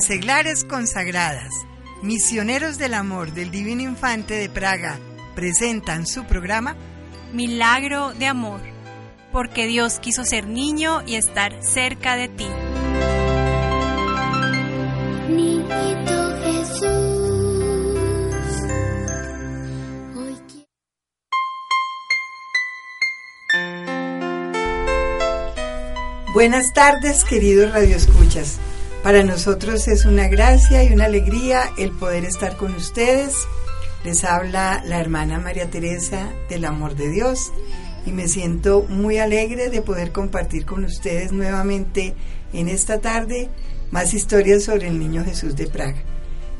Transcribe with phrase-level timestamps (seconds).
[0.00, 1.52] Las seglares consagradas,
[2.00, 4.98] misioneros del amor del Divino Infante de Praga,
[5.34, 6.74] presentan su programa
[7.34, 8.62] Milagro de Amor,
[9.30, 12.46] porque Dios quiso ser niño y estar cerca de ti.
[15.28, 16.86] Niñito Jesús,
[20.16, 20.64] hoy.
[26.32, 28.58] Buenas tardes, queridos radioescuchas.
[29.02, 33.34] Para nosotros es una gracia y una alegría el poder estar con ustedes.
[34.04, 37.50] Les habla la hermana María Teresa del Amor de Dios
[38.04, 42.14] y me siento muy alegre de poder compartir con ustedes nuevamente
[42.52, 43.48] en esta tarde
[43.90, 46.02] más historias sobre el niño Jesús de Praga.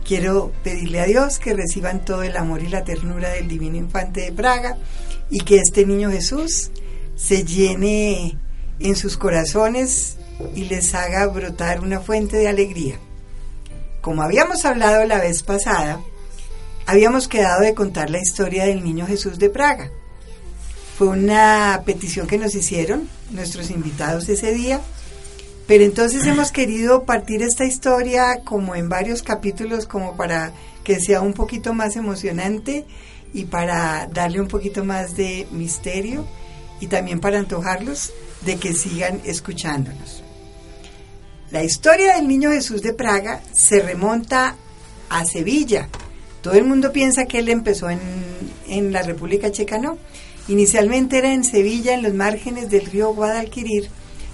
[0.02, 4.22] Quiero pedirle a Dios que reciban todo el amor y la ternura del Divino Infante
[4.22, 4.78] de Praga
[5.28, 6.70] y que este niño Jesús
[7.16, 8.38] se llene
[8.78, 10.16] en sus corazones
[10.54, 12.98] y les haga brotar una fuente de alegría.
[14.00, 16.00] Como habíamos hablado la vez pasada,
[16.86, 19.90] habíamos quedado de contar la historia del niño Jesús de Praga.
[20.96, 24.80] Fue una petición que nos hicieron nuestros invitados ese día,
[25.66, 31.20] pero entonces hemos querido partir esta historia como en varios capítulos como para que sea
[31.20, 32.86] un poquito más emocionante
[33.32, 36.26] y para darle un poquito más de misterio
[36.80, 38.12] y también para antojarlos
[38.44, 40.24] de que sigan escuchándonos.
[41.50, 44.54] La historia del niño Jesús de Praga se remonta
[45.08, 45.88] a Sevilla.
[46.42, 47.98] Todo el mundo piensa que él empezó en,
[48.68, 49.98] en la República Checa, no.
[50.46, 53.88] Inicialmente era en Sevilla, en los márgenes del río Guadalquivir.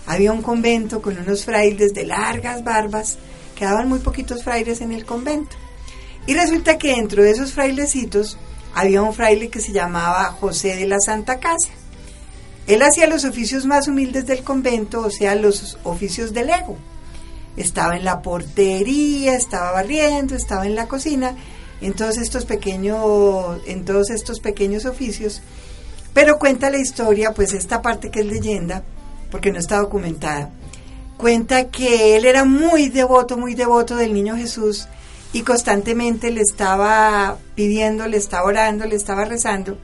[0.04, 3.16] Había un convento con unos frailes de largas barbas.
[3.54, 5.56] Quedaban muy poquitos frailes en el convento.
[6.26, 8.36] Y resulta que dentro de esos frailecitos
[8.74, 11.70] había un fraile que se llamaba José de la Santa Casa.
[12.66, 16.76] Él hacía los oficios más humildes del convento, o sea, los oficios del ego.
[17.56, 21.34] Estaba en la portería, estaba barriendo, estaba en la cocina,
[21.80, 25.42] en todos estos pequeños, en todos estos pequeños oficios.
[26.12, 28.82] Pero cuenta la historia, pues esta parte que es leyenda,
[29.30, 30.50] porque no está documentada,
[31.16, 34.88] cuenta que él era muy devoto, muy devoto del niño Jesús
[35.32, 39.78] y constantemente le estaba pidiendo, le estaba orando, le estaba rezando.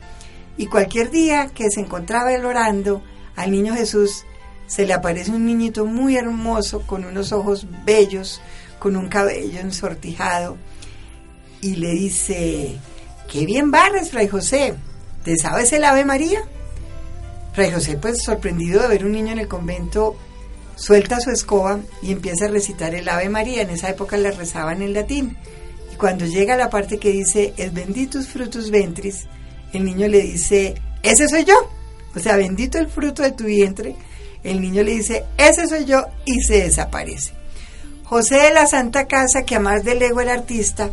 [0.57, 3.03] Y cualquier día que se encontraba él orando
[3.37, 4.25] al niño Jesús,
[4.73, 8.41] se le aparece un niñito muy hermoso, con unos ojos bellos,
[8.79, 10.57] con un cabello ensortijado,
[11.61, 12.79] y le dice,
[13.31, 14.73] qué bien barres, Fray José,
[15.25, 16.43] ¿te sabes el Ave María?
[17.53, 20.17] Fray José, pues sorprendido de ver un niño en el convento,
[20.75, 23.61] suelta su escoba y empieza a recitar el Ave María.
[23.61, 25.37] En esa época la rezaban en latín.
[25.93, 29.27] Y cuando llega a la parte que dice, es benditus frutus ventris,
[29.75, 31.57] el niño le dice, ese soy yo.
[32.17, 33.97] O sea, bendito el fruto de tu vientre.
[34.45, 37.33] El niño le dice, ese soy yo y se desaparece.
[38.05, 40.91] José de la Santa Casa, que a más del ego era artista,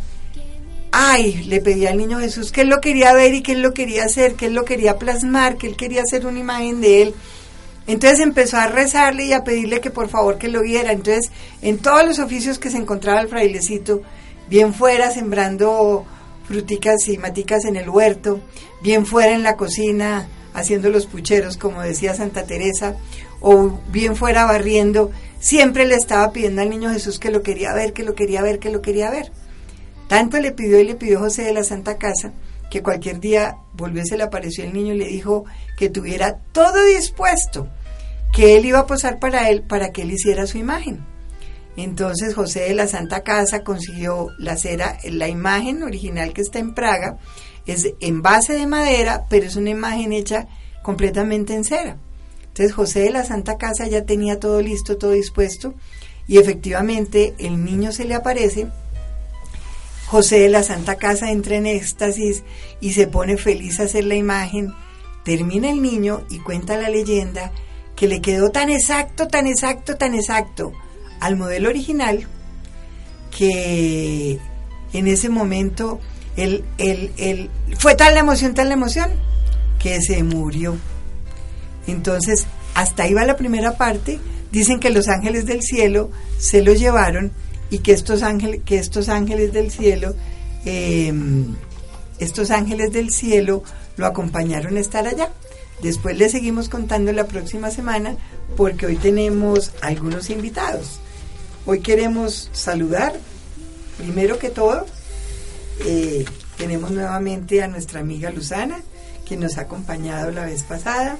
[0.91, 3.73] ay, le pedía al niño Jesús que él lo quería ver y que él lo
[3.73, 7.15] quería hacer, que él lo quería plasmar, que él quería hacer una imagen de él.
[7.87, 10.91] Entonces empezó a rezarle y a pedirle que por favor que lo viera.
[10.91, 14.01] Entonces, en todos los oficios que se encontraba el frailecito,
[14.47, 16.05] bien fuera sembrando
[16.47, 18.41] fruticas y maticas en el huerto,
[18.81, 22.95] bien fuera en la cocina haciendo los pucheros, como decía Santa Teresa,
[23.41, 27.93] o bien fuera barriendo, siempre le estaba pidiendo al niño Jesús que lo quería ver,
[27.93, 29.31] que lo quería ver, que lo quería ver.
[30.07, 32.33] Tanto le pidió y le pidió José de la Santa Casa
[32.69, 35.45] que cualquier día volvió se le apareció el niño y le dijo
[35.77, 37.67] que tuviera todo dispuesto,
[38.31, 41.05] que él iba a posar para él para que él hiciera su imagen.
[41.75, 46.73] Entonces José de la Santa Casa consiguió la cera, la imagen original que está en
[46.73, 47.17] Praga,
[47.65, 50.47] es en base de madera, pero es una imagen hecha
[50.83, 51.97] completamente en cera.
[52.59, 55.75] Entonces José de la Santa Casa ya tenía todo listo, todo dispuesto,
[56.27, 58.67] y efectivamente el niño se le aparece.
[60.07, 62.43] José de la Santa Casa entra en éxtasis
[62.81, 64.73] y se pone feliz a hacer la imagen.
[65.23, 67.53] Termina el niño y cuenta la leyenda
[67.95, 70.73] que le quedó tan exacto, tan exacto, tan exacto
[71.21, 72.27] al modelo original
[73.31, 74.37] que
[74.91, 76.01] en ese momento
[76.35, 79.11] él, él, él, fue tal la emoción, tal la emoción,
[79.81, 80.77] que se murió.
[81.87, 82.45] Entonces,
[82.75, 84.19] hasta ahí va la primera parte.
[84.51, 87.31] Dicen que los ángeles del cielo se lo llevaron
[87.69, 90.15] y que estos ángeles, que estos ángeles del cielo,
[90.65, 91.13] eh,
[92.19, 93.63] estos ángeles del cielo
[93.97, 95.29] lo acompañaron a estar allá.
[95.81, 98.15] Después le seguimos contando la próxima semana
[98.57, 100.99] porque hoy tenemos algunos invitados.
[101.65, 103.13] Hoy queremos saludar,
[103.97, 104.85] primero que todo,
[105.85, 106.25] eh,
[106.57, 108.81] tenemos nuevamente a nuestra amiga Luzana,
[109.25, 111.17] que nos ha acompañado la vez pasada.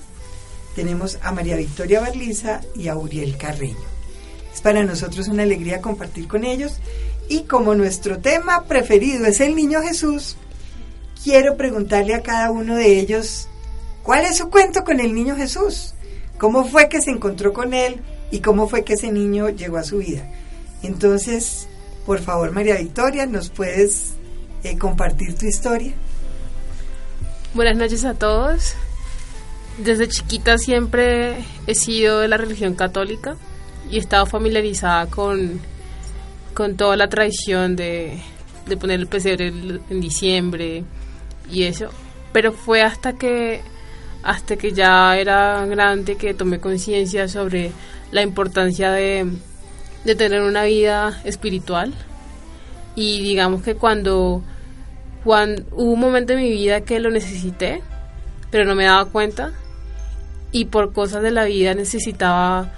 [0.79, 3.75] Tenemos a María Victoria Barliza y a Uriel Carreño.
[4.53, 6.77] Es para nosotros una alegría compartir con ellos.
[7.27, 10.37] Y como nuestro tema preferido es el niño Jesús,
[11.21, 13.49] quiero preguntarle a cada uno de ellos,
[14.03, 15.95] ¿cuál es su cuento con el niño Jesús?
[16.37, 17.99] ¿Cómo fue que se encontró con él
[18.31, 20.31] y cómo fue que ese niño llegó a su vida?
[20.81, 21.67] Entonces,
[22.05, 24.13] por favor, María Victoria, ¿nos puedes
[24.63, 25.91] eh, compartir tu historia?
[27.53, 28.75] Buenas noches a todos.
[29.83, 33.37] Desde chiquita siempre he sido de la religión católica
[33.89, 35.61] y he estado familiarizada con,
[36.53, 38.21] con toda la tradición de,
[38.67, 40.83] de poner el pesebre en diciembre
[41.49, 41.91] y eso.
[42.33, 43.61] Pero fue hasta que
[44.21, 47.71] hasta que ya era grande que tomé conciencia sobre
[48.11, 49.25] la importancia de,
[50.03, 51.93] de tener una vida espiritual
[52.95, 54.43] y digamos que cuando,
[55.23, 57.81] cuando hubo un momento en mi vida que lo necesité
[58.51, 59.53] pero no me daba cuenta
[60.51, 62.71] y por cosas de la vida necesitaba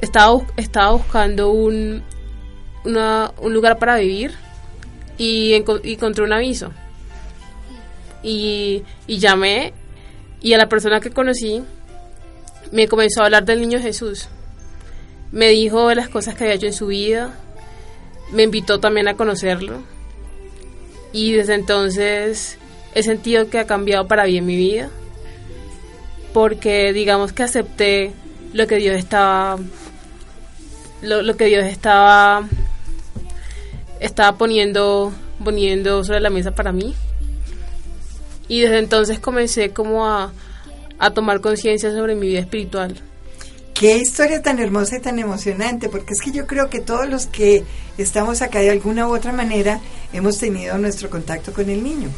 [0.00, 2.02] estaba, estaba buscando un,
[2.84, 4.32] un lugar para vivir
[5.18, 6.72] y, encontré un aviso
[8.22, 9.72] y, y llamé
[10.40, 11.62] y a la persona que conocí
[12.72, 14.28] me comenzó a hablar del niño Jesús.
[15.32, 17.34] Me dijo de las cosas que había hecho en su vida.
[18.32, 19.82] Me invitó también a conocerlo.
[21.12, 22.58] Y desde entonces
[22.94, 24.88] he sentido que ha cambiado para bien mi vida.
[26.32, 28.12] Porque digamos que acepté
[28.52, 29.58] lo que Dios estaba
[31.02, 32.48] lo, lo que Dios estaba
[34.00, 35.12] estaba poniendo
[35.42, 36.94] poniendo sobre la mesa para mí
[38.50, 40.32] y desde entonces comencé como a,
[41.14, 43.00] tomar conciencia sobre mi vida espiritual.
[43.72, 47.26] Qué historia tan hermosa y tan emocionante, porque es que yo creo que todos los
[47.26, 47.64] que
[47.96, 49.80] estamos acá de alguna u otra manera
[50.12, 52.08] hemos tenido nuestro contacto con el niño.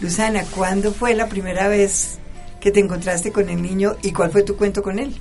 [0.00, 2.18] Luzana, ¿cuándo fue la primera vez
[2.66, 5.14] que te encontraste con el niño y cuál fue tu cuento con él?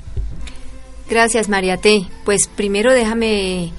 [1.08, 2.08] Gracias, María T.
[2.24, 3.72] Pues primero déjame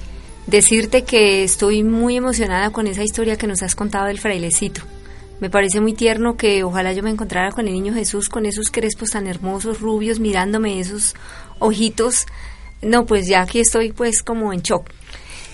[0.45, 4.79] decirte que estoy muy emocionada con esa historia que nos has contado del frailecito.
[5.41, 8.71] Me parece muy tierno que ojalá yo me encontrara con el niño Jesús, con esos
[8.71, 11.13] crespos tan hermosos, rubios, mirándome esos
[11.59, 12.25] ojitos.
[12.81, 14.89] No, pues ya aquí estoy pues como en shock.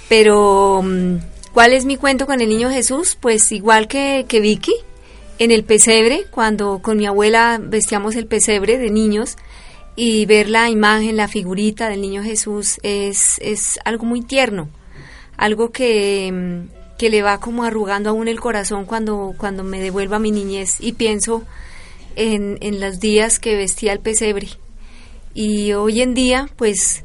[0.08, 1.16] Pero, mm,
[1.52, 3.18] ¿cuál es mi cuento con el niño Jesús?
[3.20, 4.76] Pues igual que, que Vicky,
[5.40, 9.38] en el pesebre, cuando con mi abuela vestíamos el pesebre de niños,
[9.96, 14.70] y ver la imagen, la figurita del niño Jesús es, es algo muy tierno,
[15.38, 20.20] algo que mm, que le va como arrugando aún el corazón cuando, cuando me devuelva
[20.20, 21.44] mi niñez y pienso
[22.16, 24.48] en, en los días que vestía el pesebre.
[25.34, 27.04] Y hoy en día, pues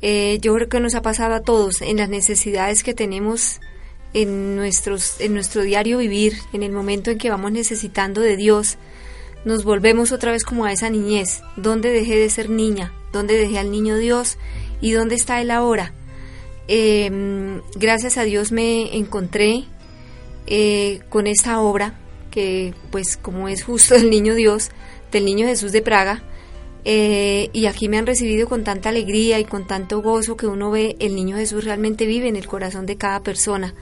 [0.00, 3.60] eh, yo creo que nos ha pasado a todos en las necesidades que tenemos
[4.14, 8.78] en, nuestros, en nuestro diario vivir, en el momento en que vamos necesitando de Dios,
[9.44, 13.58] nos volvemos otra vez como a esa niñez, donde dejé de ser niña, donde dejé
[13.58, 14.38] al niño Dios
[14.80, 15.92] y dónde está Él ahora.
[16.66, 19.64] Eh, gracias a Dios me encontré
[20.46, 21.94] eh, con esta obra
[22.30, 24.70] que pues como es justo el niño Dios,
[25.12, 26.22] del niño Jesús de Praga,
[26.84, 30.70] eh, y aquí me han recibido con tanta alegría y con tanto gozo que uno
[30.70, 33.74] ve el niño Jesús realmente vive en el corazón de cada persona.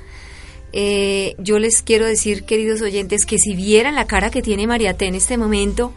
[0.72, 4.94] Eh, yo les quiero decir, queridos oyentes, que si vieran la cara que tiene María
[4.94, 5.93] T en este momento,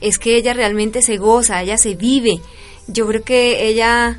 [0.00, 2.40] es que ella realmente se goza, ella se vive.
[2.86, 4.18] Yo creo que ella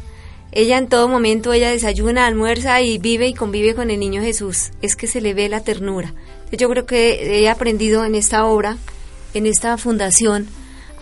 [0.55, 4.69] ella en todo momento, ella desayuna, almuerza y vive y convive con el niño Jesús.
[4.83, 6.13] Es que se le ve la ternura.
[6.51, 8.77] Yo creo que he aprendido en esta obra,
[9.33, 10.47] en esta fundación,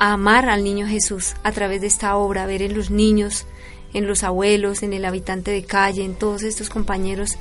[0.01, 3.45] amar al niño Jesús a través de esta obra, ver en los niños,
[3.93, 7.37] en los abuelos, en el habitante de calle, en todos estos compañeros,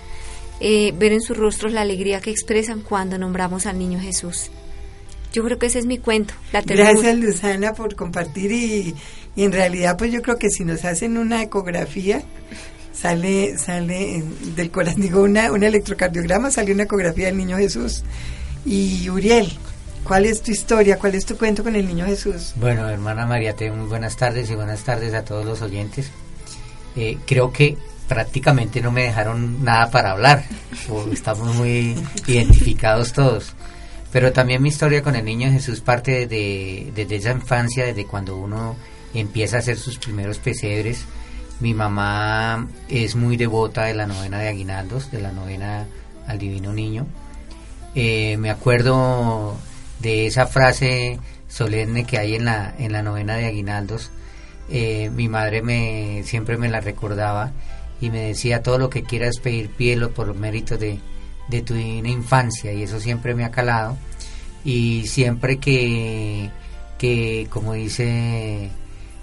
[0.60, 4.50] eh, ver en sus rostros la alegría que expresan cuando nombramos al niño Jesús.
[5.32, 6.34] Yo creo que ese es mi cuento.
[6.52, 8.94] La Gracias, Luzana, por compartir y,
[9.36, 12.22] y en realidad, pues yo creo que si nos hacen una ecografía,
[12.92, 14.22] sale sale
[14.54, 18.02] del corazón, digo, una, un electrocardiograma, sale una ecografía del niño Jesús.
[18.66, 19.50] Y Uriel,
[20.04, 20.98] ¿cuál es tu historia?
[20.98, 22.52] ¿Cuál es tu cuento con el niño Jesús?
[22.56, 26.10] Bueno, hermana María, te muy buenas tardes y buenas tardes a todos los oyentes.
[26.96, 27.76] Eh, creo que
[28.08, 30.44] prácticamente no me dejaron nada para hablar,
[31.12, 33.54] estamos muy identificados todos.
[34.12, 38.36] Pero también mi historia con el niño Jesús parte de, desde esa infancia, desde cuando
[38.36, 38.76] uno
[39.14, 41.04] empieza a hacer sus primeros pesebres.
[41.60, 45.86] Mi mamá es muy devota de la novena de aguinaldos, de la novena
[46.26, 47.06] al Divino Niño.
[47.94, 49.56] Eh, me acuerdo
[50.00, 54.10] de esa frase solemne que hay en la, en la novena de aguinaldos.
[54.70, 57.52] Eh, mi madre me, siempre me la recordaba
[58.00, 61.00] y me decía todo lo que quieras pedir, pídelo por los méritos de,
[61.48, 63.96] de tu divina infancia y eso siempre me ha calado
[64.64, 66.50] y siempre que,
[66.98, 68.70] que como dice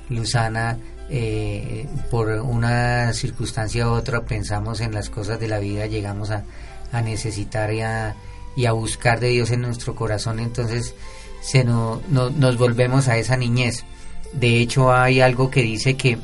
[0.10, 0.78] Luzana,
[1.10, 6.44] eh, por una circunstancia u otra pensamos en las cosas de la vida, llegamos a,
[6.92, 8.16] a necesitar y a,
[8.58, 10.94] y a buscar de Dios en nuestro corazón, entonces
[11.42, 13.86] se no, no- nos volvemos a esa niñez.
[14.34, 16.18] De hecho, hay algo que dice que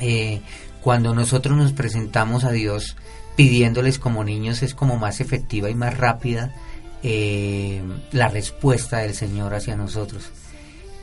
[0.00, 0.40] eh,
[0.80, 2.94] cuando nosotros nos presentamos a Dios
[3.34, 6.54] pidiéndoles como niños es como más efectiva y más rápida
[7.02, 10.30] eh, la respuesta del Señor hacia nosotros.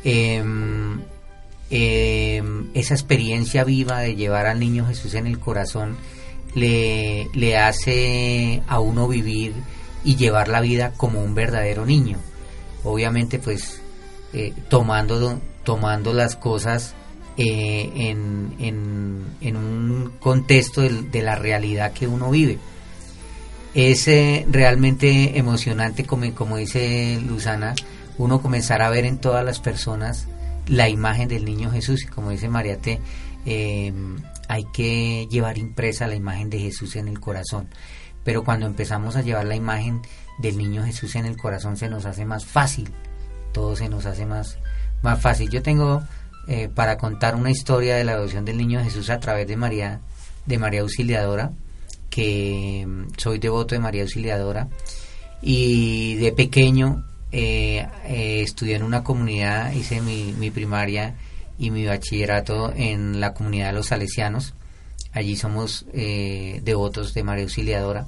[0.03, 1.01] Em,
[1.69, 5.97] em, esa experiencia viva de llevar al niño Jesús en el corazón
[6.53, 9.53] le, le hace a uno vivir
[10.05, 12.17] y llevar la vida como un verdadero niño.
[12.85, 13.81] Obviamente pues
[14.31, 16.95] eh, tomando, tomando las cosas
[17.37, 22.57] eh, en, un contexto de, la realidad que uno vive.
[23.73, 27.75] Es eh, realmente emocionante, como, como dice Luzana,
[28.17, 30.27] uno comenzar a ver en todas las personas
[30.67, 32.03] la imagen del niño Jesús.
[32.03, 33.01] Y como dice Mariate,
[33.45, 33.91] eh,
[34.47, 37.67] hay que llevar impresa la imagen de Jesús en el corazón.
[38.25, 40.01] Pero cuando empezamos a llevar la imagen
[40.39, 42.91] del niño Jesús en el corazón se nos hace más fácil.
[43.53, 44.57] Todo se nos hace más,
[45.01, 45.49] más fácil.
[45.49, 46.03] Yo tengo
[46.47, 50.01] eh, para contar una historia de la devoción del niño Jesús a través de María,
[50.45, 51.51] de María Auxiliadora,
[52.09, 54.67] que mm, soy devoto de María Auxiliadora
[55.41, 61.15] y de pequeño eh, eh, estudié en una comunidad, hice mi primaria
[61.57, 64.53] y mi bachillerato en la comunidad de los salesianos.
[65.15, 68.05] Allí somos eh, devotos de María Auxiliadora.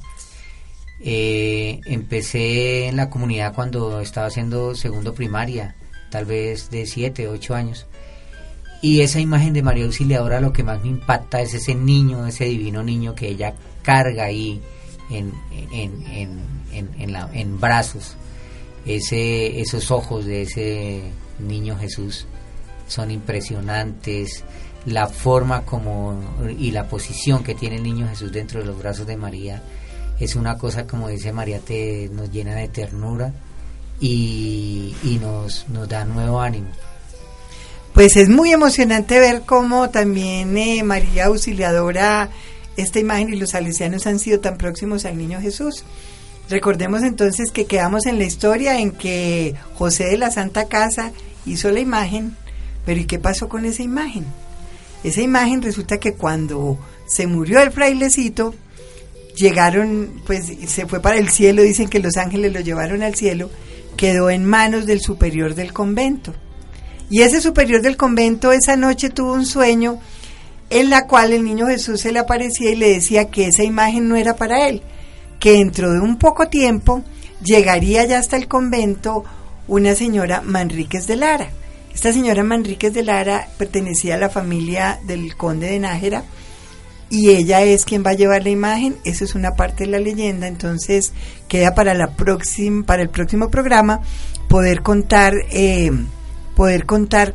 [0.99, 5.75] Eh, empecé en la comunidad cuando estaba haciendo segundo primaria,
[6.11, 7.87] tal vez de 7, 8 años.
[8.81, 12.43] Y esa imagen de María Auxiliadora lo que más me impacta es ese niño, ese
[12.43, 14.61] divino niño que ella carga ahí
[15.09, 15.31] en,
[15.71, 16.03] en,
[16.73, 18.17] en, en, brazos.
[18.85, 21.03] Ese, esos ojos de ese
[21.39, 22.27] niño Jesús
[22.87, 24.43] son impresionantes.
[24.85, 26.17] La forma como
[26.57, 29.61] y la posición que tiene el niño Jesús dentro de los brazos de María
[30.19, 33.33] es una cosa, como dice María, te, nos llena de ternura
[33.99, 36.69] y, nos, nos da nuevo ánimo.
[37.93, 42.29] Pues es muy emocionante ver cómo también eh, María Auxiliadora,
[42.77, 45.83] esta imagen y los salesianos han sido tan próximos al niño Jesús.
[46.49, 51.11] Recordemos entonces que quedamos en la historia en que José de la Santa Casa
[51.45, 52.35] hizo la imagen,
[52.85, 54.25] pero ¿y qué pasó con esa imagen?
[55.07, 58.53] Esa imagen resulta que cuando se murió el frailecito,
[59.37, 63.49] llegaron, pues se fue para el cielo, dicen que los ángeles lo llevaron al cielo,
[63.95, 66.33] quedó en manos del superior del convento.
[67.09, 69.97] Y ese superior del convento esa noche tuvo un sueño
[70.69, 74.09] en la cual el niño Jesús se le aparecía y le decía que esa imagen
[74.09, 74.81] no era para él,
[75.39, 77.01] que dentro de un poco tiempo
[77.41, 79.23] llegaría ya hasta el convento
[79.69, 81.49] una señora Manríquez de Lara.
[81.97, 86.25] Esta señora Manríquez de Lara pertenecía a la familia del conde de Nájera
[87.09, 89.97] y ella es quien va a llevar la imagen, eso es una parte de la
[89.97, 91.11] leyenda, entonces
[91.47, 94.01] queda para la próxima, para el próximo programa
[94.47, 95.89] poder contar, eh,
[96.55, 97.33] poder contar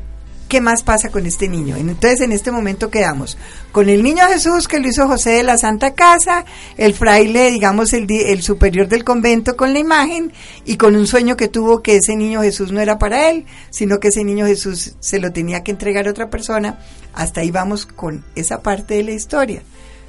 [0.53, 1.79] qué más pasa con este niño.
[1.79, 3.39] Entonces en este momento quedamos
[3.73, 6.45] con el niño Jesús que lo hizo José de la Santa Casa,
[6.77, 10.31] el fraile, digamos el, el superior del convento con la imagen
[10.67, 13.99] y con un sueño que tuvo que ese niño Jesús no era para él, sino
[13.99, 16.79] que ese niño Jesús se lo tenía que entregar a otra persona.
[17.15, 19.63] Hasta ahí vamos con esa parte de la historia.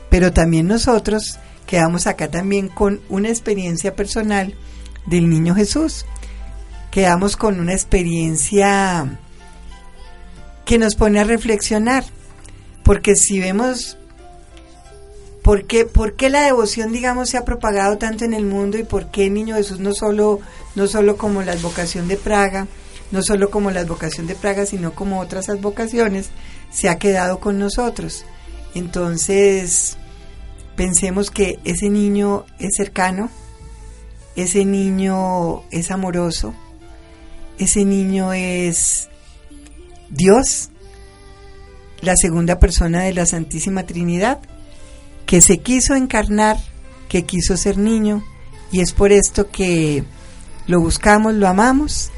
[0.09, 4.55] Pero también nosotros quedamos acá también con una experiencia personal
[5.05, 6.05] del niño Jesús.
[6.91, 9.19] Quedamos con una experiencia
[10.65, 12.03] que nos pone a reflexionar.
[12.83, 13.97] Porque si vemos
[15.43, 19.25] por qué, la devoción, digamos, se ha propagado tanto en el mundo y por qué
[19.25, 20.39] el niño Jesús no solo,
[20.75, 22.67] no solo como la advocación de Praga,
[23.11, 26.29] no solo como la advocación de Praga, sino como otras advocaciones,
[26.71, 28.25] se ha quedado con nosotros.
[28.73, 29.97] Entonces,
[30.77, 33.29] pensemos que ese niño es cercano,
[34.37, 36.53] ese niño es amoroso,
[37.59, 39.09] ese niño es
[40.13, 40.69] Dios,
[42.01, 44.39] la segunda persona de la Santísima Trinidad,
[45.25, 46.57] que se quiso encarnar,
[47.09, 48.23] que quiso ser niño,
[48.71, 50.03] y es por esto que
[50.67, 52.11] lo buscamos, lo amamos,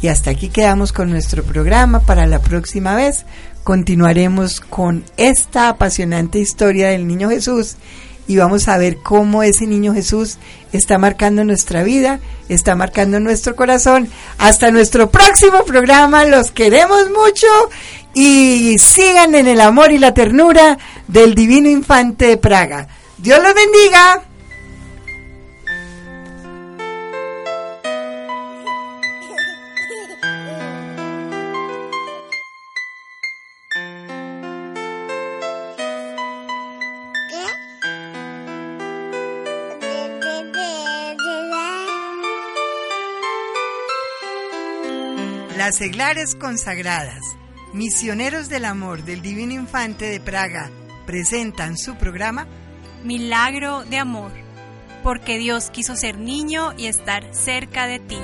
[0.00, 2.00] y hasta aquí quedamos con nuestro programa.
[2.00, 3.24] Para la próxima vez
[3.64, 7.76] continuaremos con esta apasionante historia del niño Jesús
[8.32, 10.38] y vamos a ver cómo ese niño Jesús
[10.72, 14.08] está marcando nuestra vida, está marcando nuestro corazón.
[14.38, 17.46] Hasta nuestro próximo programa, los queremos mucho
[18.14, 22.88] y sigan en el amor y la ternura del Divino Infante de Praga.
[23.18, 24.22] Dios los bendiga.
[45.64, 47.22] Las seglares consagradas,
[47.72, 50.72] misioneros del amor del Divino Infante de Praga,
[51.06, 52.48] presentan su programa
[53.04, 54.32] Milagro de Amor,
[55.04, 58.18] porque Dios quiso ser niño y estar cerca de ti.